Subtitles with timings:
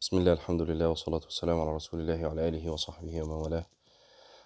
[0.00, 3.66] بسم الله الحمد لله والصلاة والسلام على رسول الله وعلى آله وصحبه ومن والاه.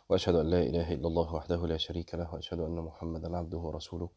[0.08, 4.08] وأشهد أن لا إله إلا الله وحده لا شريك له وأشهد أن محمدا عبده ورسوله.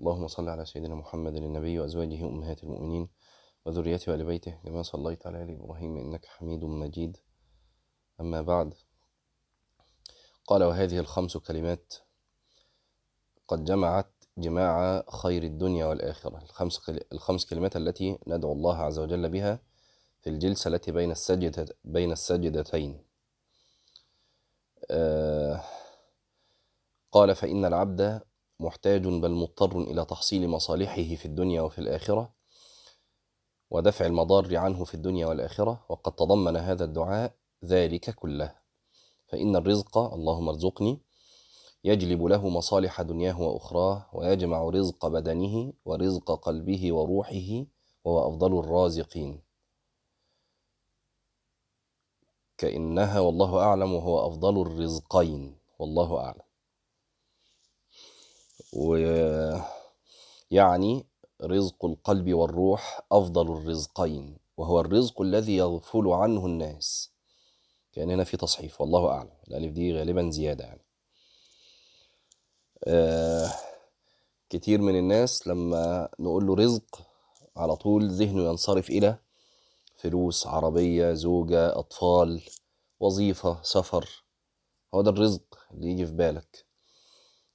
[0.00, 3.08] اللهم صل على سيدنا محمد النبي وأزواجه أمهات المؤمنين
[3.64, 7.16] وذريته وآل بيته كما صليت على آل إبراهيم إنك حميد مجيد.
[8.20, 8.74] أما بعد
[10.46, 11.94] قال وهذه الخمس كلمات
[13.48, 16.42] قد جمعت جماع خير الدنيا والآخرة.
[16.42, 19.71] الخمس, الخمس كلمات التي ندعو الله عز وجل بها
[20.22, 23.04] في الجلسة التي بين السجدة بين السجدتين.
[24.90, 25.64] آه
[27.12, 28.22] قال فإن العبد
[28.60, 32.32] محتاج بل مضطر إلى تحصيل مصالحه في الدنيا وفي الآخرة
[33.70, 38.54] ودفع المضار عنه في الدنيا والآخرة وقد تضمن هذا الدعاء ذلك كله.
[39.28, 41.00] فإن الرزق اللهم ارزقني
[41.84, 47.64] يجلب له مصالح دنياه وأخراه ويجمع رزق بدنه ورزق قلبه وروحه
[48.04, 49.51] وهو أفضل الرازقين.
[52.58, 56.42] كأنها والله أعلم وهو أفضل الرزقين والله أعلم.
[60.50, 61.06] ويعني
[61.42, 67.10] رزق القلب والروح أفضل الرزقين وهو الرزق الذي يغفل عنه الناس.
[67.92, 69.30] كأن هنا في تصحيف والله أعلم.
[69.48, 70.82] الألف دي غالبا زيادة يعني.
[72.86, 73.50] آه
[74.50, 77.00] كتير من الناس لما نقول له رزق
[77.56, 79.18] على طول ذهنه ينصرف إلى
[80.02, 82.42] فلوس عربية زوجة أطفال
[83.00, 84.24] وظيفة سفر.
[84.94, 86.66] هو ده الرزق اللي يجي في بالك.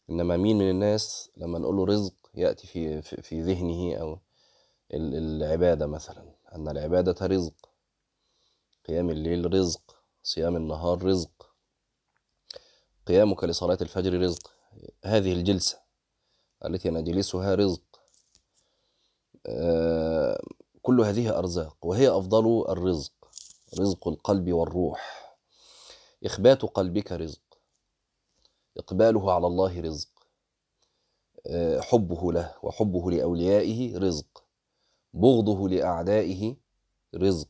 [0.09, 4.19] إنما مين من الناس لما نقول له رزق يأتي في, في, ذهنه أو
[4.93, 7.69] العبادة مثلا؟ أن العبادة رزق.
[8.87, 11.55] قيام الليل رزق صيام النهار رزق.
[13.07, 14.51] قيامك لصلاة الفجر رزق.
[15.05, 15.79] هذه الجلسة
[16.65, 17.83] التي نجلسها رزق.
[19.45, 20.41] آه
[20.87, 23.13] كل هذه أرزاق وهي أفضل الرزق
[23.79, 25.33] رزق القلب والروح.
[26.25, 27.41] إخبات قلبك رزق.
[28.77, 30.09] إقباله على الله رزق.
[31.79, 34.43] حبه له وحبه لأوليائه رزق.
[35.13, 36.55] بغضه لأعدائه
[37.15, 37.49] رزق.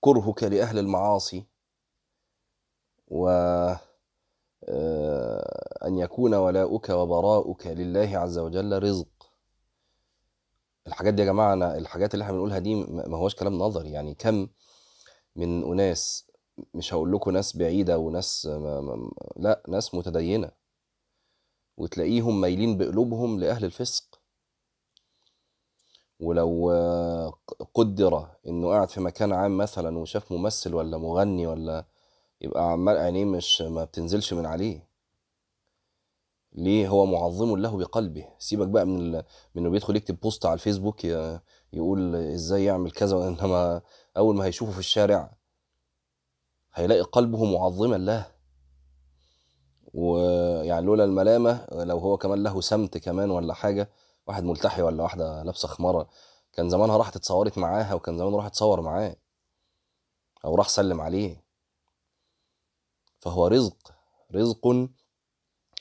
[0.00, 1.44] كرهك لأهل المعاصي
[3.08, 3.28] و
[5.86, 9.13] أن يكون ولاؤك وبراؤك لله عز وجل رزق.
[10.86, 13.90] الحاجات دي يا جماعة أنا الحاجات اللي إحنا بنقولها دي ما هوش كلام نظري.
[13.92, 14.48] يعني كم
[15.36, 16.30] من أناس
[16.74, 20.50] مش هقول لكم ناس بعيدة وناس ما ما لأ ناس متدينة.
[21.76, 24.20] وتلاقيهم مايلين بقلوبهم لأهل الفسق.
[26.20, 26.70] ولو
[27.74, 31.84] قدر إنه قاعد في مكان عام مثلا وشاف ممثل ولا مغني ولا
[32.40, 34.88] يبقى عمال عينيه مش ما بتنزلش من عليه.
[36.54, 39.12] ليه هو معظم له بقلبه سيبك بقى من.
[39.12, 39.22] من
[39.56, 41.04] انه بيدخل يكتب بوست على الفيسبوك.
[41.72, 43.82] يقول إزاي يعمل كذا انما
[44.16, 45.34] أول ما هيشوفه في الشارع
[46.74, 48.26] هيلاقي قلبه معظما له
[49.94, 53.90] ويعني لولا الملامة لو هو كمان له سمت كمان ولا حاجة
[54.26, 56.08] واحد ملتحي ولا واحدة لابسة خمارة
[56.52, 59.16] كان زمانها راحت اتصورت معاها وكان زمان راح اتصور معاه
[60.44, 61.44] أو راح سلم عليه
[63.20, 63.92] فهو رزق
[64.34, 64.88] رزق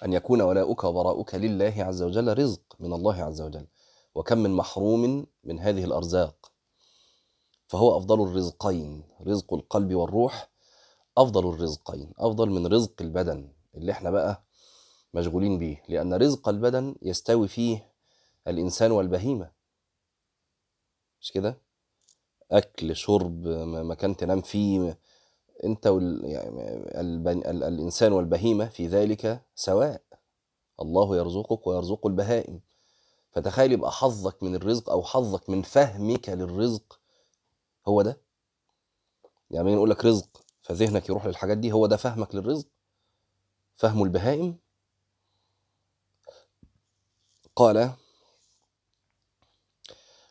[0.05, 3.67] أن يكون ولاؤك وبراؤك لله عز وجل رزق من الله عز وجل.
[4.15, 6.51] وكم من محروم من هذه الأرزاق.
[7.67, 9.03] فهو أفضل الرزقين.
[9.27, 10.49] رزق القلب والروح
[11.17, 12.13] أفضل الرزقين.
[12.17, 14.43] أفضل من رزق البدن اللي إحنا بقى
[15.13, 15.83] مشغولين بيه.
[15.89, 17.89] لأن رزق البدن يستوي فيه
[18.47, 19.51] الإنسان والبهيمة.
[21.21, 21.57] مش كده؟
[22.51, 23.47] أكل شرب
[23.87, 24.97] مكان تنام فيه
[25.63, 26.21] أنت وال...
[26.25, 26.61] يعني
[27.01, 27.37] البن...
[27.37, 27.63] ال...
[27.63, 30.01] الإنسان والبهيمة في ذلك سواء.
[30.81, 32.61] الله يرزقك ويرزق البهائم.
[33.31, 36.99] فتخيل يبقى حظك من الرزق أو حظك من فهمك للرزق
[37.87, 38.17] هو ده.
[39.51, 42.67] يعني نقول لك رزق؟ فذهنك يروح للحاجات دي هو ده فهمك للرزق؟
[43.75, 44.57] فهم البهائم؟
[47.55, 47.91] قال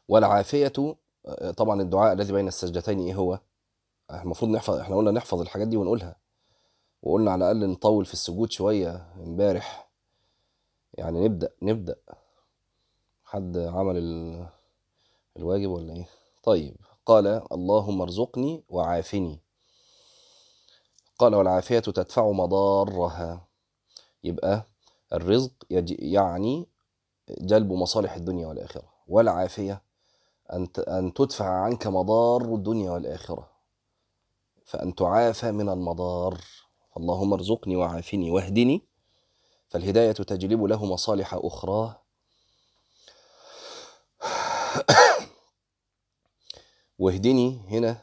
[0.09, 0.72] والعافية
[1.57, 3.39] طبعا الدعاء الذي بين السجدتين إيه هو؟
[4.12, 6.16] المفروض نحفظ إحنا قلنا نحفظ الحاجات دي ونقولها.
[7.03, 9.88] وقلنا على الأقل نطول في السجود شوية امبارح.
[10.94, 11.97] يعني نبدا نبدأ.
[13.24, 14.47] حد عمل ال...
[15.36, 16.09] الواجب ولا إيه؟
[16.42, 16.76] طيب.
[17.06, 19.41] قال اللهم ارزقني وعافني.
[21.18, 23.47] قال والعافية تدفع مضارها.
[24.24, 24.66] يبقى
[25.12, 25.53] الرزق.
[25.70, 26.66] يعني
[27.30, 28.92] جلب مصالح الدنيا والآخرة.
[29.09, 29.82] والعافية
[30.53, 33.52] أن أن تدفع عنك مضار الدنيا والآخرة.
[34.64, 36.41] فأن تعافى من المضار.
[36.94, 38.82] فاللهم ارزقني وعافني واهدني.
[39.68, 41.97] فالهداية تجلب له مصالح أخرى.
[46.98, 48.00] واهدني هنا.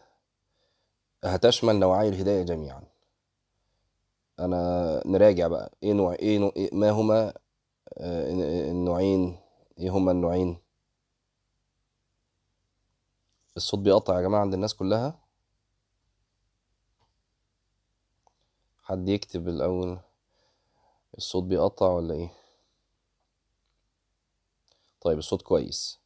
[1.23, 2.83] هتشمل نوعي الهداية جميعا.
[4.39, 5.71] أنا نراجع بقى.
[5.83, 7.33] إيه نوع إيه, نوع إيه ما هما
[7.97, 8.31] آه،
[8.71, 9.37] النوعين؟
[9.79, 10.57] إيه هما النوعين؟
[13.57, 15.28] الصوت بيقطع يا جماعة عند الناس كلها.
[18.89, 19.99] حد يكتب الأول
[21.17, 22.33] الصوت بيقطع ولا إيه؟
[25.01, 25.99] طيب الصوت كويس.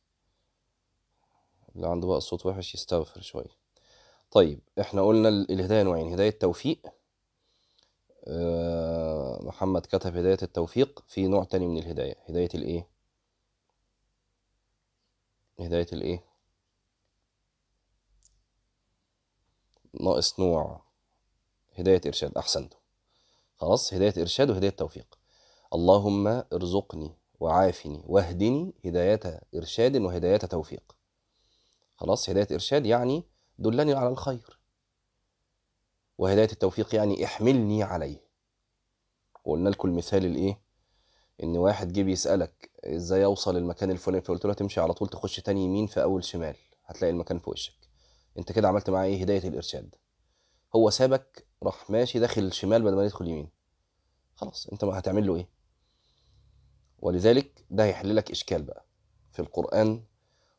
[1.76, 3.58] اللي عنده بقى الصوت وحش يستغفر شوية.
[4.32, 6.88] طيب إحنا قلنا الهداية نوعين هداية توفيق
[8.28, 12.16] آه، محمد كتب هداية التوفيق في نوع تاني من الهداية.
[12.30, 12.88] هداية الإيه؟
[15.60, 16.24] هداية الإيه؟
[20.02, 20.93] ناقص نوع.
[21.76, 22.78] هداية إرشاد أحسنتم.
[23.58, 25.20] خلاص هداية إرشاد وهداية توفيق.
[25.74, 30.96] اللهم ارزقني وعافني واهدني هداية إرشاد وهداية توفيق.
[31.96, 33.24] خلاص هداية إرشاد يعني
[33.60, 34.60] دلني على الخير.
[36.18, 38.24] وهداية التوفيق يعني احملني عليه.
[39.46, 40.60] وقلنا لكم المثال الإيه؟
[41.44, 45.64] إن واحد جه بيسألك إزاي اوصل المكان الفلاني فقلت له تمشي على طول تخش تاني
[45.64, 46.56] يمين في أول شمال
[46.86, 47.74] هتلاقي المكان في وشك.
[48.38, 49.96] أنت كده عملت معاه إيه؟ هداية الإرشاد.
[50.76, 53.50] هو سابك راح ماشي داخل شمال بدل ما يدخل يمين.
[54.36, 55.50] خلاص انت ما هتعمل له إيه؟
[57.00, 58.86] ولذلك ده هيحل لك إشكال بقى.
[59.32, 60.04] في القرآن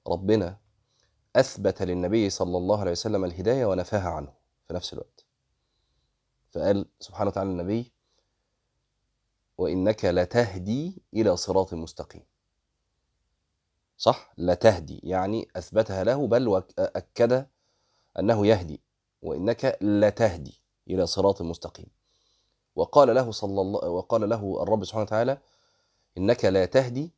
[0.07, 0.59] ربنا
[1.37, 4.33] أثبت للنبي صلى الله عليه وسلم الهداية ونفاها عنه
[4.69, 5.25] في نفس الوقت.
[6.51, 7.93] فقال سبحانه وتعالى النبي
[9.59, 12.23] وإنك لتهدي إلى صراط مستقيم.
[13.97, 17.47] صح؟ لتهدي يعني أثبتها له بل وأكد
[18.19, 18.83] أنه يهدي.
[19.23, 20.64] وإنك لتهدي.
[20.91, 21.87] إلى صراط مستقيم.
[22.77, 25.39] وقال له صلى الله وقال له الرب سبحانه وتعالى
[26.19, 27.11] إنك لا تهدي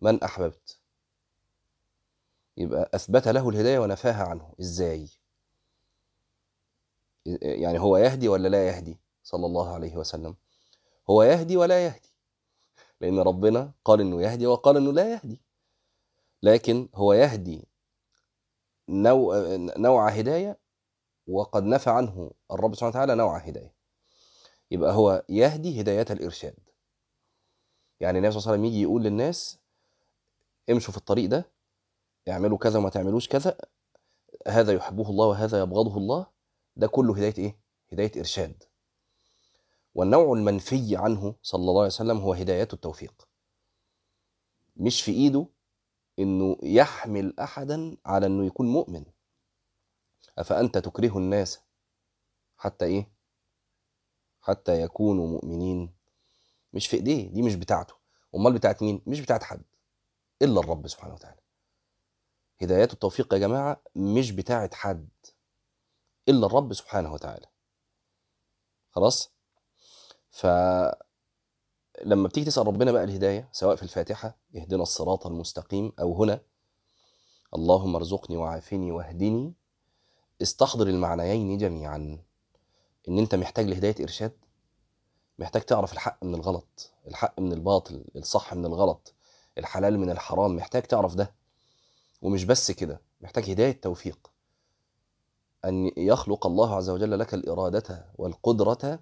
[0.00, 0.78] من أحببت.
[2.56, 4.52] يبقى أثبت له الهداية ونفاها عنه.
[4.60, 5.08] إزاي؟
[7.42, 10.36] يعني هو يهدي ولا لا يهدي؟ صلى الله عليه وسلم.
[11.10, 12.12] هو يهدي ولا يهدي.
[13.00, 15.40] لأن ربنا قال إنه يهدي وقال إنه لا يهدي.
[16.42, 17.64] لكن هو يهدي
[18.88, 19.36] نوع,
[19.76, 20.58] نوع هداية
[21.28, 23.74] وقد نفى عنه الرب سبحانه وتعالى نوع هداية.
[24.70, 26.56] يبقى هو يهدي هداية الإرشاد.
[28.00, 29.58] يعني النبي صلى الله عليه وسلم يجي يقول للناس
[30.70, 31.50] امشوا في الطريق ده
[32.28, 33.58] اعملوا كذا وما تعملوش كذا
[34.48, 36.26] هذا يحبه الله وهذا يبغضه الله.
[36.76, 37.58] ده كله هداية إيه؟
[37.92, 38.62] هداية إرشاد.
[39.94, 43.28] والنوع المنفي عنه صلى الله عليه وسلم هو هداية التوفيق.
[44.76, 45.46] مش في إيده
[46.18, 49.04] إنه يحمل أحدا على إنه يكون مؤمن.
[50.38, 51.60] أفأنت تكره الناس
[52.56, 53.10] حتى إيه؟
[54.40, 55.94] حتى يكونوا مؤمنين.
[56.72, 57.94] مش في إيديه دي مش بتاعته.
[58.34, 59.62] أمال بتاعت مين؟ مش بتاعت حد.
[60.42, 61.40] إلا الرب سبحانه وتعالى.
[62.62, 65.08] هدايات التوفيق يا جماعة مش بتاعت حد.
[66.28, 67.46] إلا الرب سبحانه وتعالى.
[68.90, 69.32] خلاص؟
[70.30, 70.98] فلما
[72.28, 76.40] بتيجي تسأل ربنا بقى الهداية سواء في الفاتحة اهدنا الصراط المستقيم أو هنا
[77.54, 79.54] اللهم ارزقني وعافني واهدني
[80.42, 82.18] استحضر المعنيين جميعا
[83.08, 84.32] إن أنت محتاج لهداية إرشاد
[85.38, 89.14] محتاج تعرف الحق من الغلط الحق من الباطل الصح من الغلط
[89.58, 91.34] الحلال من الحرام محتاج تعرف ده.
[92.22, 94.30] ومش بس كده محتاج هداية توفيق.
[95.64, 99.00] أن يخلق الله عز وجل لك الإرادة والقدرة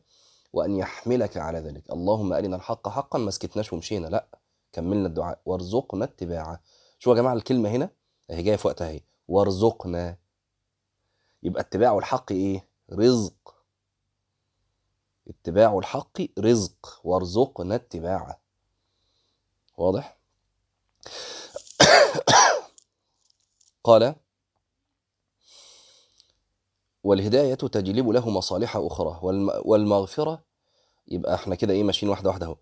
[0.53, 1.91] وأن يحملك على ذلك.
[1.93, 4.07] اللهم أرنا الحق حقا ما سكتناش ومشينا.
[4.07, 4.27] لا
[4.73, 5.41] كملنا الدعاء.
[5.45, 6.61] وارزقنا اتباعه.
[6.99, 7.91] شو يا جماعة الكلمة هنا
[8.31, 9.01] هي جاية في وقتها أهي.
[9.29, 10.17] وارزقنا
[11.43, 13.55] يبقى اتباع الحق إيه؟ رزق.
[15.29, 17.01] اتباع الحق رزق.
[17.05, 18.41] وارزقنا اتباعه.
[19.77, 20.17] واضح؟
[23.85, 24.15] قال
[27.05, 29.21] والهداية تجلب له مصالح أخرى
[29.65, 30.43] والمغفرة
[31.09, 32.57] يبقى إحنا كده إيه ماشيين واحدة واحدة أهو.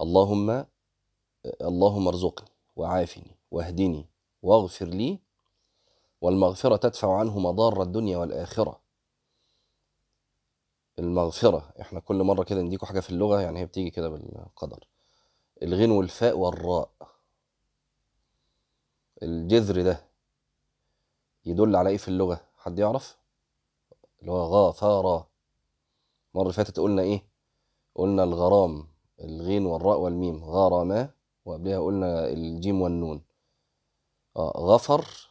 [0.00, 0.64] اللهم
[1.60, 4.06] اللهم ارزقني وعافني واهدني
[4.42, 5.18] واغفر لي
[6.20, 8.80] والمغفرة تدفع عنه مضار الدنيا والآخرة.
[10.98, 14.86] المغفرة إحنا كل مرة كده نديكوا حاجة في اللغة يعني هي بتيجي كده بالقدر.
[15.62, 16.90] الغين والفاء والراء.
[19.22, 20.04] الجذر ده
[21.44, 23.16] يدل على إيه في اللغة؟ حد يعرف؟
[24.20, 25.26] اللي هو غافارا
[26.34, 27.24] المرة اللي فاتت قلنا إيه؟
[27.94, 28.88] قلنا الغرام
[29.20, 30.44] الغين والراء والميم.
[30.44, 31.10] غرما
[31.44, 33.22] وقبلها قلنا الجيم والنون.
[34.36, 35.29] آه غفر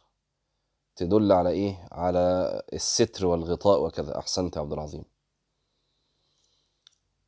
[1.00, 4.18] تدل على إيه؟ على الستر والغطاء وكذا.
[4.18, 5.04] أحسنت يا عبد العظيم.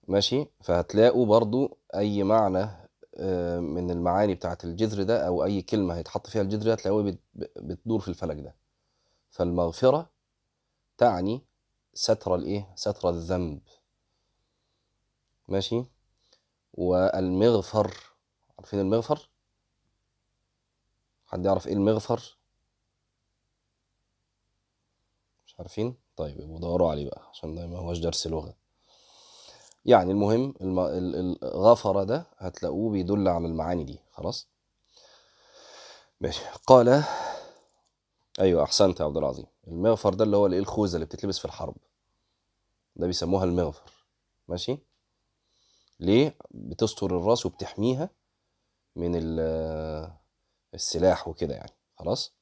[0.09, 2.69] ماشي؟ فهتلاقوا برضو أي معنى
[3.17, 7.17] آه، من المعاني بتاعت الجذر ده أو أي كلمة هيتحط فيها الجذر ده هتلاقوه
[7.57, 8.55] بتدور في الفلك ده.
[9.31, 10.11] فالمغفرة
[10.99, 11.43] تعني
[11.95, 13.61] ستر الإيه؟ ستر الذنب.
[15.49, 15.85] ماشي؟
[16.75, 17.97] والمغفر
[18.59, 19.29] عارفين المغفر؟
[21.27, 22.37] حد يعرف إيه المغفر
[25.47, 28.55] مش عارفين؟ طيب يبقوا دوروا عليه بقى عشان ده ما هوش درس لغة.
[29.85, 30.79] يعني المهم الم...
[30.81, 33.99] ال- ال- غفر ده هتلاقوه بيدل على المعاني دي.
[34.11, 34.49] خلاص؟
[36.21, 36.41] ماشي.
[36.67, 37.05] قال
[38.41, 39.47] أيوه أحسنت يا عبد العظيم.
[39.69, 41.75] المغفر ده اللي هو الايه الخوذة اللي بتتلبس في الحرب.
[42.97, 43.93] ده بيسموها المغفر.
[44.49, 44.79] ماشي؟
[46.01, 48.11] ليه؟ بتستر الرأس وبتحميها
[48.97, 50.13] من ال-
[50.75, 51.73] السلاح وكده يعني.
[51.99, 52.33] خلاص؟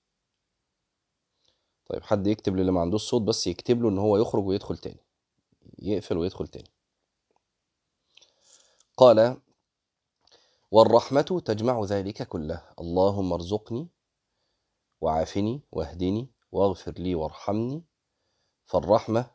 [1.90, 5.00] طيب حد يكتب للي ما عندوش صوت بس يكتب له إن هو يخرج ويدخل تاني.
[5.78, 6.70] يقفل ويدخل تاني.
[8.96, 9.36] قال
[10.70, 12.62] والرحمة تجمع ذلك كله.
[12.80, 13.88] اللهم ارزقني
[15.00, 17.84] وعافني واهدني واغفر لي وارحمني.
[18.64, 19.30] فالرحمة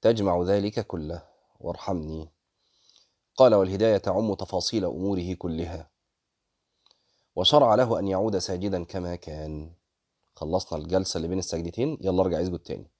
[0.00, 1.22] تجمع ذلك كله.
[1.60, 2.32] وارحمني.
[3.36, 5.90] قال والهداية تعم تفاصيل أموره كلها.
[7.36, 9.83] وشرع له أن يعود ساجدا كما كان.
[10.36, 12.90] خلصنا الجلسة اللي بين السجدتين يلا ارجع اسجد تاني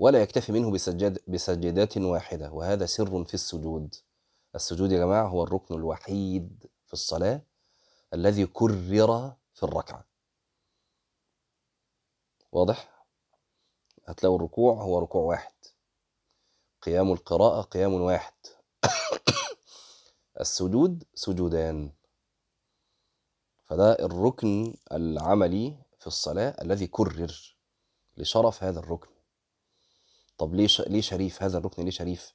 [0.00, 3.94] ولا يكتفي منه بسجاد بسجدات واحدة وهذا سر في السجود.
[4.54, 7.42] السجود يا جماعة هو الركن الوحيد في الصلاة
[8.14, 10.06] الذي كرر في الركعة.
[12.52, 13.06] واضح؟
[14.06, 15.52] هتلاقوا الركوع هو ركوع واحد.
[16.82, 18.34] قيام القراءة قيام واحد.
[20.40, 21.92] السجود سجودان.
[23.66, 27.56] فده الركن العملي في الصلاة الذي كرر
[28.16, 29.10] لشرف هذا الركن.
[30.38, 30.68] طب ليه.
[30.86, 32.34] ليه شريف هذا الركن؟ ليه شريف؟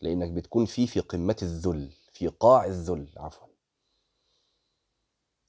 [0.00, 3.48] لأنك بتكون فيه في قمة الذل في قاع الذل عفوا.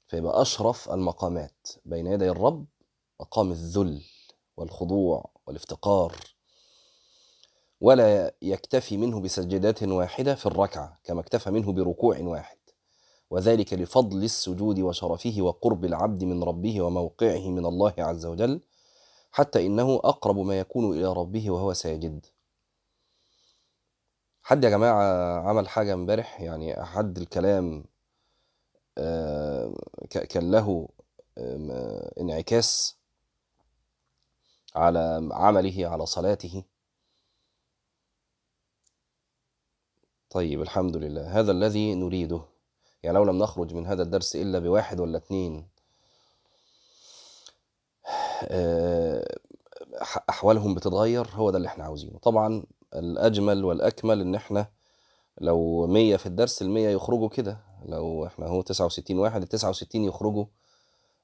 [0.08, 2.66] فيبقى أشرف المقامات بين يدي الرب
[3.20, 4.04] مقام الذل
[4.56, 6.16] والخضوع والافتقار.
[7.80, 12.58] ولا يكتفي منه بسجدات واحدة في الركعة كما اكتفى منه بركوع واحد.
[13.30, 18.60] وذلك لفضل السجود وشرفه وقرب العبد من ربه وموقعه من الله عز وجل
[19.32, 22.26] حتى إنه أقرب ما يكون إلى ربه وهو ساجد.
[24.42, 27.84] حد يا جماعة عمل حاجة امبارح؟ يعني حد الكلام
[28.98, 29.74] آه،
[30.10, 30.88] كان له
[31.38, 32.96] آه، انعكاس
[34.74, 36.64] على عمله على صلاته.
[40.30, 41.40] طيب الحمد لله.
[41.40, 42.55] هذا الذي نريده.
[43.02, 45.68] يعني لو لم نخرج من هذا الدرس إلا بواحد ولا اتنين
[48.42, 49.36] آه،
[50.30, 52.18] أحوالهم بتتغير هو ده اللي إحنا عاوزينه.
[52.18, 54.66] طبعا الأجمل والأكمل إن إحنا
[55.40, 57.58] لو مية في الدرس المية يخرجوا كده.
[57.86, 60.44] لو إحنا هو تسعة وستين واحد التسعة وستين يخرجوا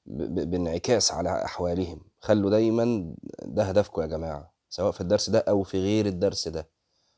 [0.05, 1.99] بانعكاس على أحوالهم.
[2.21, 6.67] خلوا دايما ده هدفكم يا جماعة سواء في الدرس ده أو في غير الدرس ده.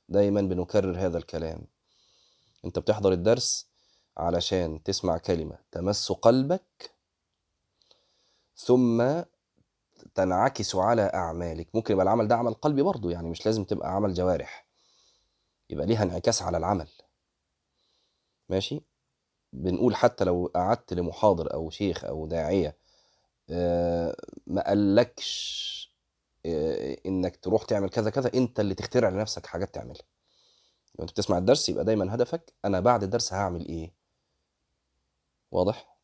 [0.09, 1.62] دايما بنكرر هذا الكلام.
[2.65, 3.67] أنت بتحضر الدرس
[4.17, 6.91] علشان تسمع كلمة تمس قلبك
[8.55, 9.22] ثم
[10.15, 11.67] تنعكس على أعمالك.
[11.74, 14.65] ممكن يبقى العمل ده عمل قلبي برضو يعني مش لازم تبقى عمل جوارح.
[15.69, 16.88] يبقى ليها انعكاس على العمل.
[18.50, 18.81] ماشي؟
[19.53, 22.77] بنقول حتى لو قعدت لمحاضر أو شيخ أو داعية
[23.50, 24.15] آه،
[24.48, 25.75] ما قالكش
[26.45, 30.03] آه، إنك تروح تعمل كذا كذا أنت اللي تخترع لنفسك حاجات تعملها.
[31.00, 34.04] لو أنت بتسمع الدرس يبقى دايما هدفك أنا بعد الدرس هعمل إيه؟
[35.55, 35.95] واضح؟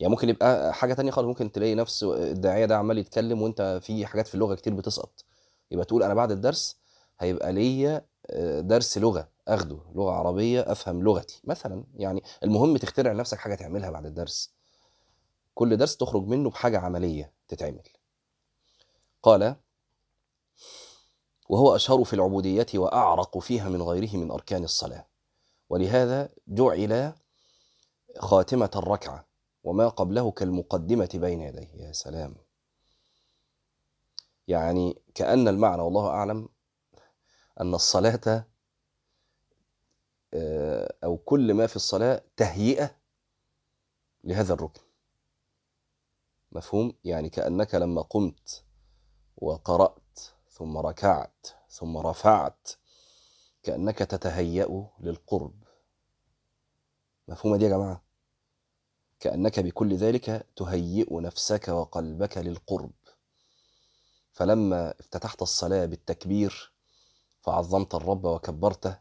[0.00, 4.06] يعني ممكن يبقى حاجة تانية خالص ممكن تلاقي نفس الداعية ده عمال يتكلم وأنت في
[4.06, 5.24] حاجات في اللغة كتير بتسقط.
[5.70, 6.78] يبقى تقول أنا بعد الدرس
[7.18, 11.84] هيبقى ليا آه، درس لغة أخده لغة عربية أفهم لغتي مثلا.
[11.96, 14.54] يعني المهم تخترع لنفسك حاجة تعملها بعد الدرس.
[15.54, 17.82] كل درس تخرج منه بحاجة عملية تتعمل.
[19.22, 19.56] قال
[21.48, 25.06] وهو أشهر في العبودية وأعرق فيها من غيره من أركان الصلاة.
[25.70, 27.14] ولهذا جعل
[28.18, 29.26] خاتمة الركعة
[29.64, 31.68] وما قبله كالمقدمة بين يديه.
[31.74, 32.36] يا سلام.
[34.48, 36.48] يعني كأن المعنى والله أعلم
[37.60, 38.46] أن الصلاة
[40.34, 42.96] آه، أو كل ما في الصلاة تهيئة
[44.24, 44.80] لهذا الركن.
[46.52, 48.64] مفهوم؟ يعني كأنك لما قمت
[49.36, 52.68] وقرأت ثم ركعت ثم رفعت
[53.62, 55.54] كأنك تتهيأ للقرب.
[57.28, 58.03] مفهومة دي يا جماعة؟
[59.24, 62.92] كأنك بكل ذلك تهيئ نفسك وقلبك للقرب.
[64.32, 66.72] فلما افتتحت الصلاة بالتكبير
[67.42, 68.98] فعظمت الرب وكبرته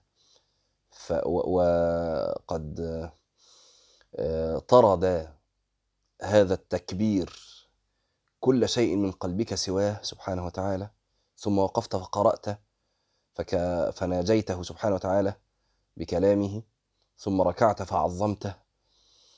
[0.91, 2.79] ف وقد
[4.15, 5.33] آه، طرد
[6.21, 7.39] هذا التكبير
[8.39, 10.89] كل شيء من قلبك سواه سبحانه وتعالى
[11.37, 12.45] ثم وقفت فقرأت
[13.33, 13.55] فك...
[13.93, 15.33] فناجيته سبحانه وتعالى
[15.97, 16.63] بكلامه
[17.17, 18.62] ثم ركعت فعظمته.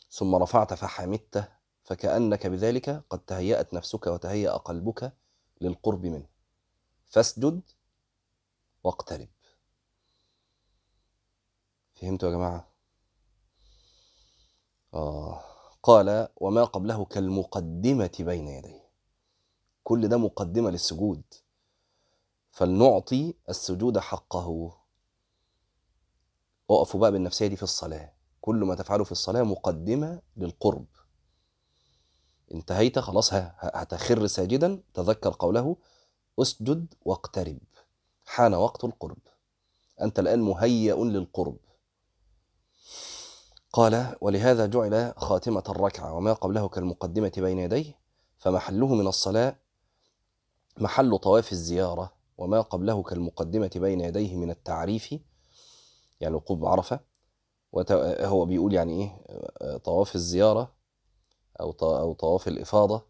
[0.10, 1.48] ثم رفعت فحمدته
[1.84, 5.14] فكأنك بذلك قد تهيأت نفسك وتهيأ قلبك
[5.62, 6.28] للقرب منه.
[7.06, 7.62] فاسجد
[8.84, 9.30] واقترب.
[11.96, 12.68] فهمتوا يا جماعة؟
[14.94, 15.42] آه.
[15.84, 18.86] قال وما قبله كالمقدمة بين يديه.
[19.84, 21.24] كل ده مقدمة للسجود.
[22.52, 24.78] فلنعطي السجود حقه.
[26.70, 28.15] اقفوا بقى بالنفسية دي في الصلاة.
[28.46, 30.86] كل ما تفعله في الصلاة مقدمة للقرب.
[32.54, 35.78] انتهيت خلاص هتخر ساجدا تذكر قوله
[36.42, 37.60] أسجد واقترب.
[38.26, 39.18] حان وقت القرب.
[40.02, 41.58] أنت الآن مهيأ للقرب.
[43.74, 48.00] قال ولهذا جعل خاتمة الركعة وما قبله كالمقدمة بين يديه
[48.38, 49.56] فمحله من الصلاة
[50.78, 55.16] محل طواف الزيارة وما قبله كالمقدمة بين يديه من التعريف.
[56.20, 57.15] يعني وقوف بعرفة
[58.22, 59.02] هو بيقول يعني
[59.62, 60.74] إيه؟ طواف الزيارة
[61.60, 63.06] أو أو طواف الإفاضة.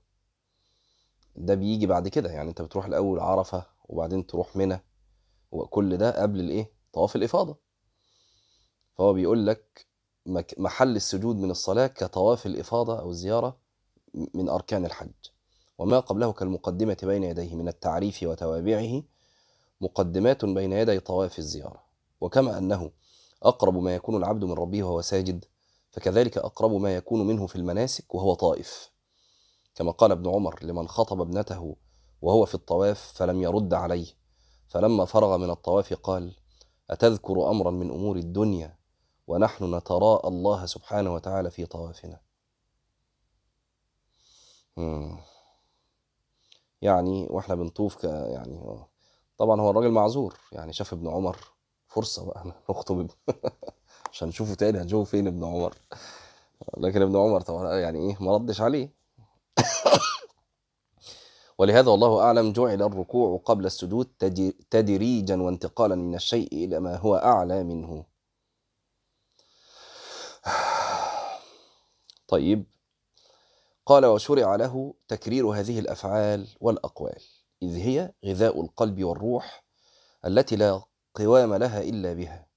[1.35, 4.79] ده بيجي بعد كده يعني أنت بتروح الأول عرفة وبعدين تروح منى
[5.51, 7.57] وكل ده قبل الإيه؟ طواف الإفاضة.
[8.97, 9.87] فهو بيقول لك
[10.57, 13.57] محل السجود من الصلاة كطواف الإفاضة أو الزيارة
[14.33, 15.11] من أركان الحج.
[15.77, 19.03] وما قبله كالمقدمة بين يديه من التعريف وتوابعه
[19.81, 21.83] مقدمات بين يدي طواف الزيارة.
[22.21, 22.91] وكما أنه
[23.43, 25.45] أقرب ما يكون العبد من ربه وهو ساجد
[25.91, 28.91] فكذلك أقرب ما يكون منه في المناسك وهو طائف.
[29.75, 31.75] كما قال ابن عمر لمن خطب ابنته
[32.21, 34.07] وهو في الطواف فلم يرد عليه.
[34.67, 36.35] فلما فرغ من الطواف قال
[36.89, 38.77] أتذكر أمرا من أمور الدنيا
[39.27, 42.19] ونحن نتراءى الله سبحانه وتعالى في طوافنا.
[46.81, 48.85] يعني وإحنا بنطوف يعني
[49.37, 51.54] طبعا هو الراجل معذور يعني شاف ابن عمر
[51.95, 53.07] فرصة بقى نخطب
[54.11, 55.75] عشان نشوفه تاني هنشوفه فين ابن عمر؟
[56.77, 58.93] لكن ابن عمر طبعا يعني إيه ما ردش عليه.
[61.57, 64.07] ولهذا والله أعلم جعل الركوع قبل السجود
[64.69, 68.05] تدريجا وانتقالا من الشيء إلى ما هو أعلى منه.
[72.27, 72.65] طيب.
[73.85, 77.21] قال وشرع له تكرير هذه الأفعال والأقوال
[77.63, 79.65] إذ هي غذاء القلب والروح
[80.25, 80.81] التي لا
[81.15, 82.47] قوام لها إلا بها.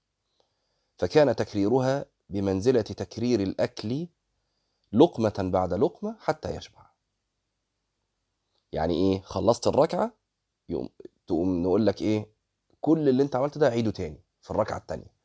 [0.99, 4.07] فكان تكريرها بمنزلة تكرير الأكل
[4.93, 6.91] لقمة بعد لقمة حتى يشبع.
[8.73, 10.13] يعني إيه؟ خلصت الركعة
[10.69, 10.89] يقوم
[11.27, 12.27] تقوم نقول لك إيه؟
[12.81, 15.19] كل اللي أنت عملته ده عيده تاني في الركعة الثانية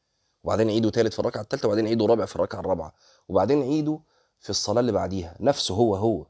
[0.44, 2.94] وبعدين عيده ثالث في الركعة الثالثه وبعدين عيده رابع في الركعة الرابعة.
[3.30, 4.00] وبعدين عيده
[4.40, 5.38] في الصلاة اللي بعديها.
[5.40, 6.26] نفسه هو هو.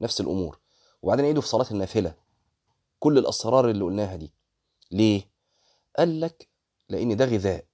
[0.00, 0.58] نفس الأمور.
[1.02, 2.14] وبعدين عيده في صلاة النافلة.
[2.98, 4.32] كل الأسرار اللي قلناها دي.
[4.90, 5.27] ليه؟
[5.98, 6.48] قال لك
[6.88, 7.64] لإن ده غذاء.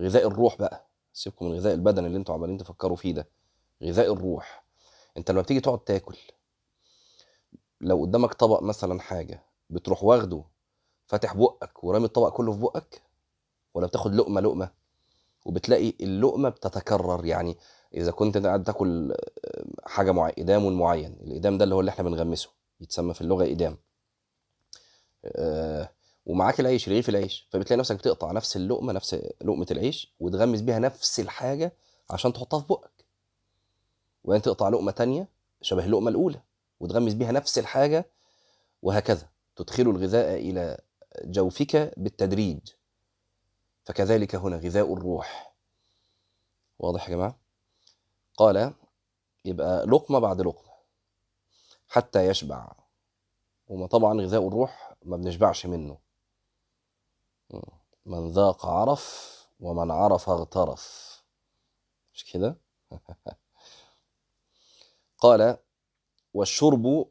[0.00, 0.86] غذاء الروح بقى.
[1.12, 3.28] سيبكم من غذاء البدن اللي أنتوا عمالين تفكروا فيه ده.
[3.82, 4.64] غذاء الروح.
[5.16, 6.16] انت لما بتيجي تقعد تاكل
[7.80, 10.44] لو قدامك طبق مثلا حاجة بتروح واخده
[11.06, 13.02] فاتح بقك ورامي الطبق كله في بقك؟
[13.74, 14.70] ولا بتاخد لقمة لقمة؟
[15.46, 17.24] وبتلاقي اللقمة بتتكرر.
[17.24, 17.56] يعني
[17.94, 19.14] إذا كنت قاعد تاكل
[19.86, 21.12] حاجة معينه إدام معين.
[21.12, 22.50] الإدام ده اللي هو اللي إحنا بنغمسه.
[22.80, 23.76] يتسمى في اللغة إدام.
[25.24, 25.90] أه
[26.26, 27.48] ومعاك العيش رغيف العيش.
[27.50, 31.72] فبتلاقي نفسك بتقطع نفس اللقمة نفس لقمة العيش وتغمس بيها نفس الحاجة
[32.10, 33.04] عشان تحطها في بقك.
[34.24, 35.28] وبعدين تقطع لقمة تانية
[35.62, 36.40] شبه اللقمة الأولى
[36.80, 38.06] وتغمس بيها نفس الحاجة
[38.82, 39.28] وهكذا.
[39.56, 40.78] تدخل الغذاء إلى
[41.24, 42.60] جوفك بالتدريج.
[43.84, 45.54] فكذلك هنا غذاء الروح.
[46.78, 47.36] واضح يا جماعة؟
[48.36, 48.74] قال
[49.44, 50.70] يبقى لقمة بعد لقمة
[51.88, 52.72] حتى يشبع.
[53.68, 56.09] وما طبعا غذاء الروح ما بنشبعش منه.
[58.06, 61.10] من ذاق عرف ومن عرف اغترف.
[62.14, 62.56] مش كده؟
[65.18, 65.58] قال
[66.34, 67.10] والشرب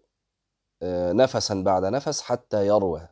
[1.13, 3.07] نفسا بعد نفس حتى يروى.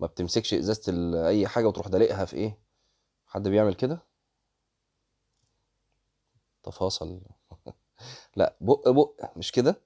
[0.00, 0.92] ما بتمسكش إزازة
[1.28, 2.58] أي حاجة وتروح دلقها في إيه؟
[3.26, 4.06] حد بيعمل كده؟
[6.62, 7.20] تفاصل
[8.36, 9.82] لا بق بق مش كده؟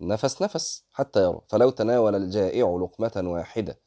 [0.00, 3.78] نفس نفس حتى يرى فلو تناول الجائع لقمة واحدة.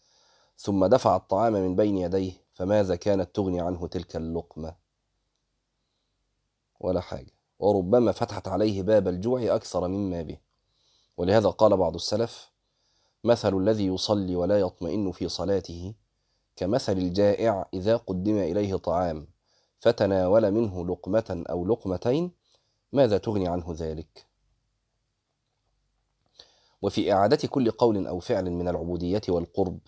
[0.57, 4.75] ثم دفع الطعام من بين يديه فماذا كانت تغني عنه تلك اللقمة؟
[6.79, 7.31] ولا حاجة.
[7.59, 10.37] وربما فتحت عليه باب الجوع أكثر مما به.
[11.17, 12.51] ولهذا قال بعض السلف
[13.23, 15.93] مثل الذي يصلي ولا يطمئن في صلاته
[16.55, 19.27] كمثل الجائع إذا قدم إليه طعام
[19.79, 22.31] فتناول منه لقمة أو لقمتين
[22.93, 24.25] ماذا تغني عنه ذلك؟
[26.81, 29.79] وفي إعادة كل قول أو فعل من العبودية والقرب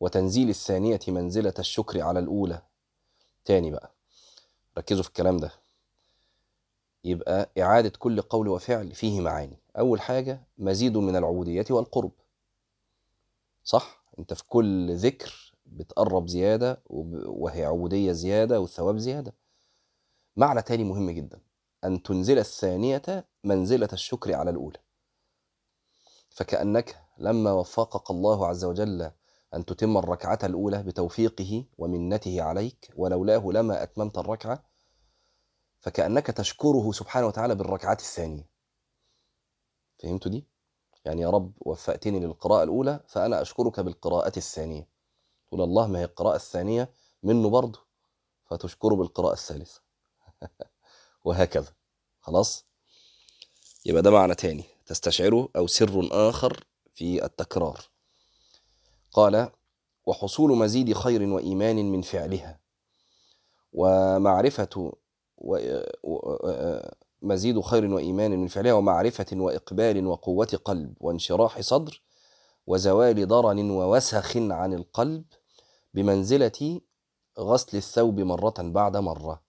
[0.00, 2.62] وتنزيل الثانية منزلة الشكر على الأولى.
[3.44, 3.90] تاني بقى
[4.78, 5.52] ركزوا في الكلام ده.
[7.04, 9.58] يبقى إعادة كل قول وفعل فيه معاني.
[9.78, 12.12] أول حاجة مزيد من العبودية والقرب.
[13.64, 19.34] صح؟ أنت في كل ذكر بتقرب زيادة وهي عبودية زيادة والثواب زيادة.
[20.36, 21.40] معنى تاني مهم جدا
[21.84, 24.78] أن تنزل الثانية منزلة الشكر على الأولى.
[26.30, 29.10] فكأنك لما وفقك الله عز وجل
[29.54, 34.64] أن تتم الركعة الأولى بتوفيقه ومنته عليك ولولاه لما أتممت الركعة
[35.80, 38.48] فكأنك تشكره سبحانه وتعالى بالركعة الثانية.
[40.02, 40.46] فهمتوا دي؟
[41.04, 44.88] يعني يا رب وفقتني للقراءة الأولى فأنا أشكرك بالقراءة الثانية.
[45.48, 47.78] تقول الله ما هي القراءة الثانية؟ منه برضه.
[48.50, 49.80] فتشكره بالقراءة الثالثة.
[51.24, 51.72] وهكذا.
[52.20, 52.64] خلاص؟
[53.86, 54.64] يبقى ده معنى تاني.
[54.86, 57.80] تستشعره أو سر آخر في التكرار.
[59.18, 59.50] قال
[60.06, 62.60] وحصول مزيد خير وإيمان من فعلها.
[63.72, 64.92] ومعرفة
[65.38, 65.58] و...
[67.22, 72.02] مزيد خير وإيمان من فعلها ومعرفة وإقبال وقوة قلب وانشراح صدر
[72.66, 75.24] وزوال ضرن ووسخ عن القلب
[75.94, 76.80] بمنزلة
[77.38, 79.42] غسل الثوب مرة بعد مرة.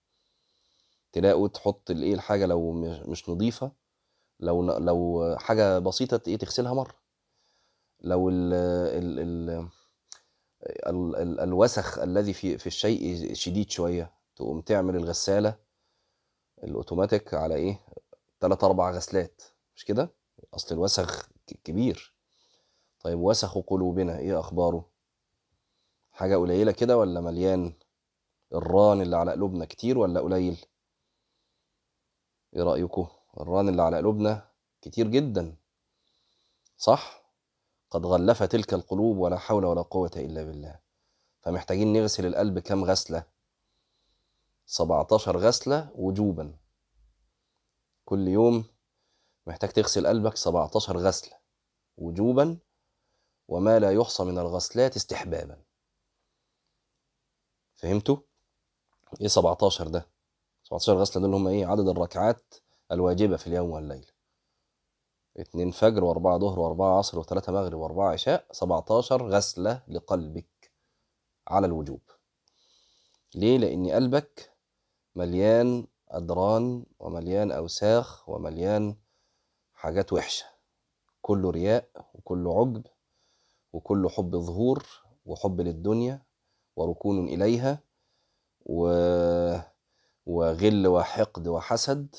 [1.12, 3.72] تلاقوا تحط الايه الحاجة لو مش مش نظيفة
[4.40, 6.94] لو لو حاجة بسيطة إيه تغسلها مرة.
[8.00, 9.68] لو ال ال ال
[10.86, 15.58] ال ال الوسخ الذي في في الشيء شديد شوية تقوم تعمل الغسالة
[16.64, 17.80] الأوتوماتيك على إيه؟
[18.40, 19.42] تلات أربع غسلات
[19.76, 20.10] مش كده؟
[20.54, 21.28] أصل الوسخ
[21.64, 22.14] كبير.
[23.00, 24.90] طيب وسخ قلوبنا إيه أخباره؟
[26.12, 27.72] حاجة قليلة كده ولا مليان؟
[28.54, 30.64] الران اللي على قلوبنا كتير ولا قليل؟
[32.56, 33.08] إيه رأيكم
[33.40, 34.48] الران اللي على قلوبنا
[34.82, 35.56] كتير جدا.
[36.78, 37.19] صح؟
[37.90, 40.78] قد غلف تلك القلوب ولا حول ولا قوة إلا بالله.
[41.40, 43.24] فمحتاجين نغسل القلب كم غسلة؟
[44.66, 46.56] 17 غسلة وجوبا.
[48.04, 48.64] كل يوم
[49.46, 51.36] محتاج تغسل قلبك 17 غسلة
[51.96, 52.58] وجوبا
[53.48, 55.62] وما لا يحصى من الغسلات استحبابا.
[57.76, 58.16] فهمتوا؟
[59.20, 60.06] إيه 17 ده؟
[60.62, 62.54] 17 غسلة دول هم إيه؟ عدد الركعات
[62.92, 64.19] الواجبة في اليوم والليلة
[65.40, 70.72] اتنين فجر واربعة ظهر واربعة عصر وثلاثة مغرب واربعة عشاء 17 غسلة لقلبك
[71.48, 72.00] على الوجوب
[73.34, 74.52] ليه؟ لأن قلبك
[75.14, 78.96] مليان أدران ومليان أوساخ ومليان
[79.74, 80.46] حاجات وحشة
[81.22, 82.86] كله رياء وكله عجب
[83.72, 84.86] وكله حب ظهور
[85.26, 86.22] وحب للدنيا
[86.76, 87.78] وركون إليها
[88.66, 88.88] و...
[90.26, 92.16] وغل وحقد وحسد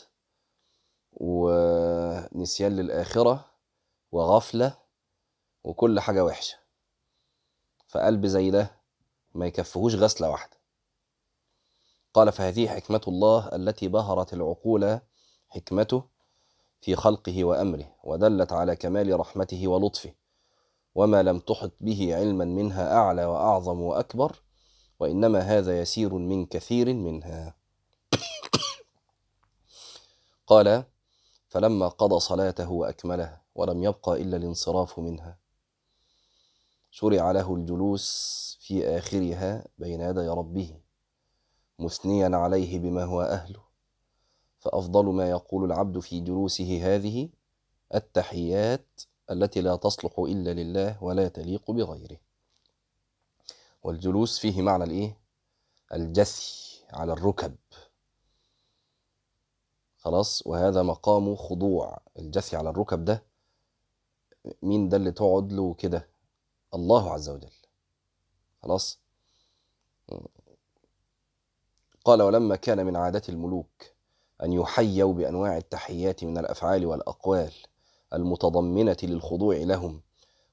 [1.14, 3.46] ونسيان للآخرة
[4.12, 4.78] وغفلة
[5.64, 6.58] وكل حاجة وحشة.
[7.88, 8.72] فقلب زي ده
[9.36, 10.58] ما يكفهوش غسلة واحدة.
[12.14, 15.00] قال فهذه حكمة الله التي بهرت العقول
[15.50, 16.04] حكمته
[16.82, 20.14] في خلقه وأمره ودلت على كمال رحمته ولطفه
[20.96, 24.42] وما لم تحط به علما منها أعلى وأعظم وأكبر
[25.00, 27.56] وإنما هذا يسير من كثير منها.
[30.48, 30.84] قال
[31.52, 35.38] فلما قضى صلاته وأكملها ولم يبقى إلا الانصراف منها.
[36.92, 40.80] شرع له الجلوس في آخرها بين يدي ربه
[41.80, 43.62] مثنيا عليه بما هو أهله.
[44.60, 47.30] فأفضل ما يقول العبد في جلوسه هذه
[47.94, 52.18] التحيات التي لا تصلح إلا لله ولا تليق بغيره.
[53.84, 55.18] والجلوس فيه معنى الإيه؟
[55.94, 57.56] الجثي على الركب.
[60.02, 61.98] خلاص وهذا مقام خضوع.
[62.20, 63.24] الجثي على الركب ده
[64.62, 66.08] مين ده اللي تقعد له كده؟
[66.74, 67.52] الله عز وجل.
[68.64, 69.00] خلاص؟
[72.06, 73.84] قال ولما كان من عادة الملوك
[74.44, 77.52] أن يحيوا بأنواع التحيات من الأفعال والأقوال
[78.14, 80.02] المتضمنة للخضوع لهم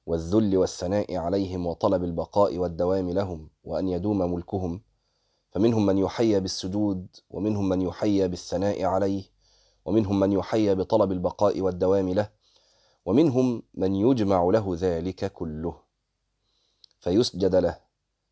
[0.05, 4.81] والذل والثناء عليهم وطلب البقاء والدوام لهم وأن يدوم ملكهم
[5.51, 9.23] فمنهم من يحيى بالسجود ومنهم من يحيى بالثناء عليه
[9.85, 12.29] ومنهم من يحيى بطلب البقاء والدوام له
[13.05, 15.75] ومنهم من يجمع له ذلك كله.
[16.99, 17.79] فيسجد له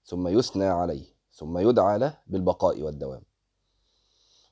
[0.06, 3.22] ثم يثنى عليه ثم يدعى له بالبقاء والدوام.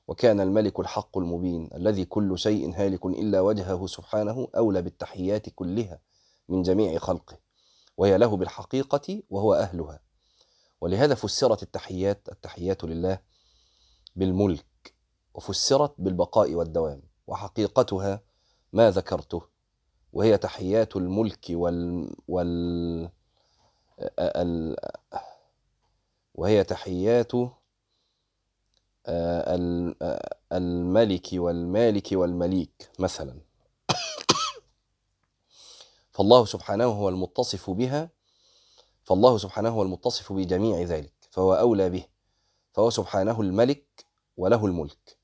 [0.08, 5.98] وكان الملك الحق المبين الذي كل شيء هالك إلا وجهه سبحانه أولى بالتحيات كلها
[6.48, 7.38] من جميع خلقه
[7.96, 10.00] وهي له بالحقيقة وهو أهلها.
[10.80, 13.18] ولهذا فسرت التحيات التحيات لله
[14.16, 14.64] بالملك.
[15.36, 18.20] وفسرت بالبقاء والدوام وحقيقتها
[18.72, 19.42] ما ذكرته
[20.12, 23.10] وهي تحيات الملك وال, وال...
[24.18, 24.76] ال...
[26.34, 27.32] وهي تحيات
[30.52, 33.40] الملك والمالك والمليك مثلا.
[36.14, 38.10] فالله سبحانه هو المتصف بها
[39.04, 42.04] فالله سبحانه هو المتصف بجميع ذلك فهو أولى به
[42.72, 45.15] فهو سبحانه الملك وله الملك.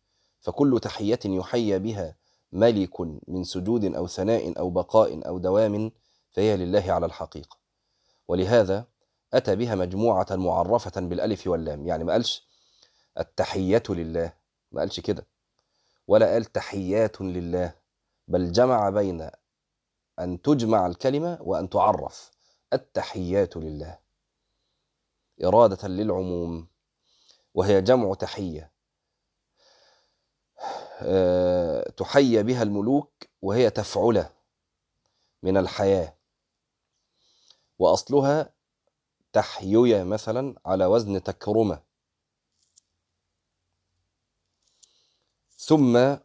[0.42, 2.16] فكل تحية يحيى بها
[2.52, 5.92] ملك من سجود أو ثناء أو بقاء أو دوام
[6.30, 7.56] فهي لله على الحقيقة.
[8.28, 8.86] ولهذا
[9.32, 11.86] أتى بها مجموعة معرفة بالألف واللام.
[11.86, 12.46] يعني ما قالش
[13.18, 14.32] التحية لله
[14.72, 15.26] ما قالش كده.
[16.08, 17.74] ولا قال تحيات لله
[18.28, 19.30] بل جمع بين
[20.18, 22.30] أن تجمع الكلمة وأن تعرف
[22.72, 23.98] التحيات لله.
[25.44, 26.66] إرادة للعموم
[27.54, 28.71] وهي جمع تحية.
[31.96, 33.12] تحيى بها الملوك
[33.42, 34.30] وهي تفعلة
[35.42, 36.14] من الحياة.
[37.78, 38.50] وأصلها
[39.32, 41.82] تحيية مثلا على وزن تكرمة.
[45.56, 46.16] ثم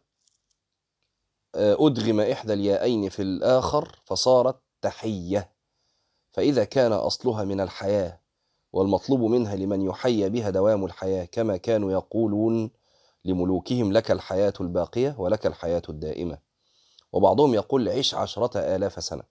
[1.54, 5.52] أدغم إحدى الياءين في الآخر فصارت تحية.
[6.30, 8.20] فإذا كان أصلها من الحياة
[8.72, 12.70] والمطلوب منها لمن يحيى بها دوام الحياة كما كانوا يقولون
[13.24, 16.38] لملوكهم لك الحياة الباقية ولك الحياة الدائمة.
[17.12, 19.22] وبعضهم يقول عيش عشرة آلاف سنة.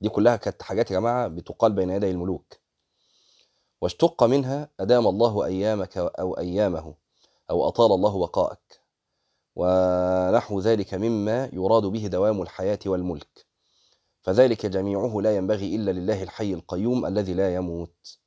[0.00, 2.54] دي كلها كانت حاجات يا جماعة بتقال بين يدي الملوك.
[3.80, 6.94] واشتق منها أدام الله أيامك أو أيامه
[7.50, 8.80] أو أطال الله بقاءك
[9.56, 13.46] ونحو ذلك مما يراد به دوام الحياة والملك.
[14.22, 18.18] فذلك جميعه لا ينبغي إلا لله الحي القيوم الذي لا يموت.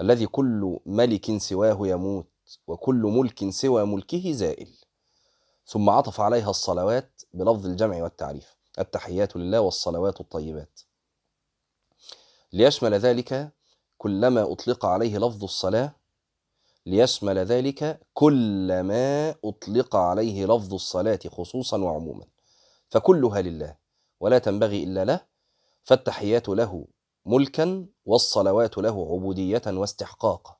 [0.00, 2.33] الذي كل ملك سواه يموت.
[2.66, 4.68] وكل ملك سوى ملكه زائل.
[5.66, 8.56] ثم عطف عليها الصلوات بلفظ الجمع والتعريف.
[8.78, 10.80] التحيات لله والصلوات الطيبات.
[12.52, 13.52] ليشمل ذلك
[13.98, 15.94] كلما أطلق عليه لفظ الصلاة
[16.86, 22.24] ليشمل ذلك كل ما أطلق عليه لفظ الصلاة خصوصا وعموما.
[22.90, 23.76] فكلها لله
[24.20, 25.20] ولا تنبغي إلا له
[25.82, 26.86] فالتحيات له
[27.26, 30.56] ملكا والصلوات له عبودية واستحقاقا.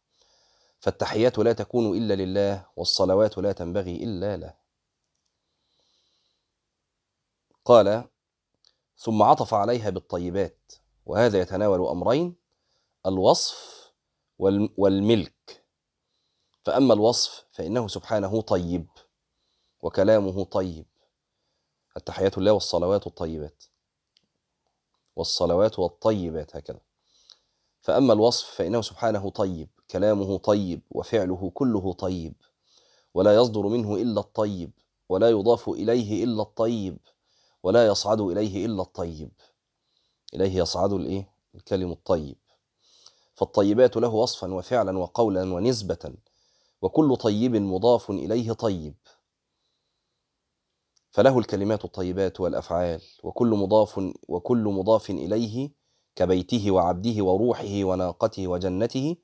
[0.84, 4.54] فالتحيات لا تكون إلا لله والصلوات لا تنبغي إلا له.
[7.64, 8.04] قال
[8.96, 10.72] ثم عطف عليها بالطيبات
[11.06, 12.36] وهذا يتناول أمرين
[13.06, 13.92] الوصف
[14.78, 15.64] والملك.
[16.64, 18.86] فأما الوصف فإنه سبحانه طيب
[19.82, 20.86] وكلامه طيب.
[21.96, 23.64] التحيات الله والصلوات الطيبات.
[25.16, 26.80] والصلوات والطيبات هكذا.
[27.80, 32.34] فأما الوصف فإنه سبحانه طيب كلامه طيب وفعله كله طيب.
[33.14, 34.70] ولا يصدر منه إلا الطيب
[35.08, 36.98] ولا يضاف إليه إلا الطيب
[37.62, 39.30] ولا يصعد إليه إلا الطيب.
[40.34, 42.36] إليه يصعد الإيه؟ الكلم الطيب.
[43.34, 46.14] فالطيبات له وصفا وفعلا وقولا ونسبة
[46.82, 48.94] وكل طيب مضاف إليه طيب.
[51.10, 55.70] فله الكلمات الطيبات والأفعال وكل مضاف وكل مضاف إليه
[56.16, 59.16] كبيته وعبده وروحه وناقته وجنته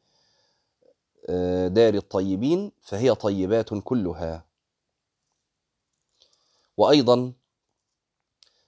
[1.68, 4.44] دار الطيبين فهي طيبات كلها.
[6.76, 7.32] وأيضا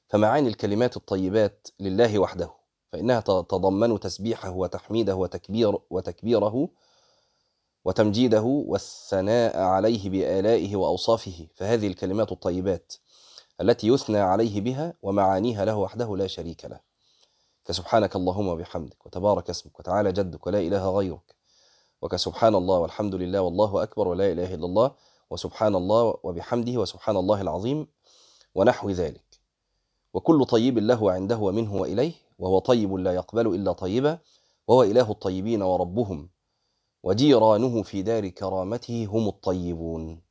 [0.09, 2.51] فمعاني الكلمات الطيبات لله وحده
[2.93, 6.69] فإنها تتضمن تسبيحه وتحميده وتكبير وتكبيره
[7.85, 12.95] وتمجيده والثناء عليه بآلائه وأوصافه فهذه الكلمات الطيبات
[13.61, 16.81] التي يثنى عليه بها ومعانيها له وحده لا شريك له.
[17.65, 21.42] فسبحانك اللهم وبحمدك وتبارك اسمك وتعالى جدك ولا إله غيرك.
[22.03, 24.95] وكسبحان الله والحمد لله والله أكبر ولا إله إلا الله
[25.31, 27.87] وسبحان الله وبحمده وسبحان الله العظيم
[28.55, 29.41] ونحو ذلك.
[30.15, 34.19] وكل طيب له عنده ومنه وإليه وهو طيب لا يقبل إلا طيبا
[34.67, 36.31] وهو إله الطيبين وربهم
[37.03, 40.23] وجيرانه في دار كرامته هم الطيبون.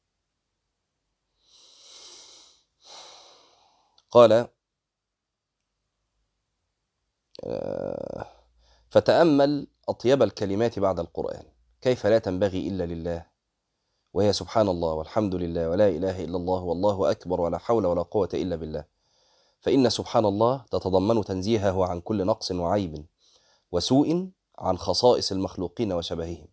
[4.12, 4.47] قال
[8.89, 11.45] فتأمل أطيب الكلمات بعد القرآن.
[11.82, 13.26] كيف لا تنبغي إلا لله؟
[14.13, 18.30] وهي سبحان الله والحمد لله ولا إله إلا الله والله أكبر ولا حول ولا قوة
[18.34, 18.86] إلا بالله.
[19.60, 23.06] فإن سبحان الله تتضمن تنزيهه عن كل نقص وعيب
[23.72, 26.48] وسوء عن خصائص المخلوقين وشبههم.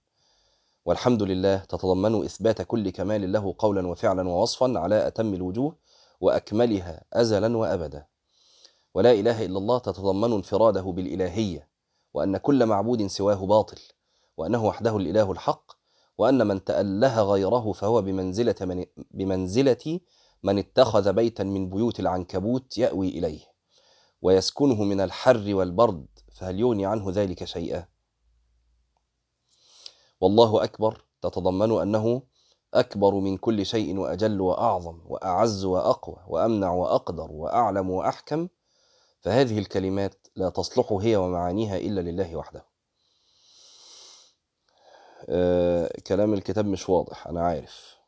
[0.84, 5.76] والحمد لله تتضمن إثبات كل كمال له قولا وفعلا ووصفا على أتم الوجوه
[6.20, 8.06] وأكملها أزلا وأبدا.
[8.94, 11.68] ولا إله إلا الله تتضمن انفراده بالإلهية
[12.14, 13.78] وأن كل معبود سواه باطل.
[14.38, 15.72] وأنه وحده الإله الحق
[16.18, 20.00] وأن من تأله غيره فهو بمنزلة من, بمنزلة
[20.42, 23.40] من اتخذ بيتا من بيوت العنكبوت يأوي إليه
[24.22, 27.84] ويسكنه من الحر والبرد فهل يغني عنه ذلك شيئا؟
[30.20, 32.22] والله أكبر تتضمن أنه
[32.74, 38.48] أكبر من كل شيء وأجل وأعظم وأعز وأقوى وأمنع وأقدر وأعلم وأحكم
[39.20, 42.77] فهذه الكلمات لا تصلح هي ومعانيها إلا لله وحده.
[46.06, 47.98] كلام الكتاب مش واضح أنا عارف.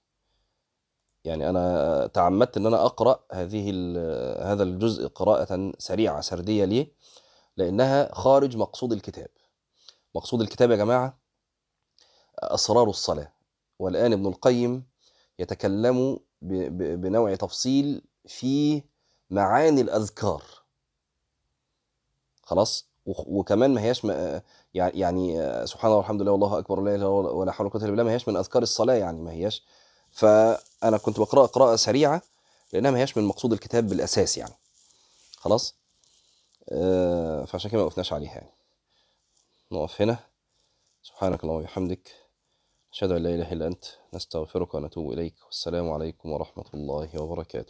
[1.24, 3.70] يعني أنا تعمدت أن أنا أقرأ هذه
[4.52, 6.92] هذا الجزء قراءة سريعة سردية ليه؟
[7.56, 9.28] لأنها خارج مقصود الكتاب.
[10.14, 11.18] مقصود الكتاب يا جماعة
[12.38, 13.32] أسرار الصلاة.
[13.78, 14.86] والآن ابن القيم
[15.38, 18.82] يتكلم بنوع تفصيل في
[19.30, 20.42] معاني الأذكار.
[22.42, 24.06] خلاص؟ وكمان ما هياش
[24.74, 25.34] يعني
[25.66, 28.10] سبحان الله والحمد لله والله أكبر لا اله ولا حول ولا قوة إلا بالله ما
[28.10, 29.64] هياش من أذكار الصلاة يعني ما هياش.
[30.10, 32.22] فأنا كنت بقرأ قراءة سريعة
[32.72, 34.54] لأنها ما هياش من مقصود الكتاب بالأساس يعني.
[35.36, 35.74] خلاص؟
[36.68, 38.50] آه فعشان كده ما وقفناش عليها يعني.
[39.72, 40.18] نقف هنا.
[41.02, 42.14] سبحانك اللهم وبحمدك.
[42.92, 43.84] أشهد أن لا إله إلا أنت.
[44.14, 45.34] نستغفرك ونتوب إليك.
[45.46, 47.68] والسلام عليكم ورحمة الله وبركاته.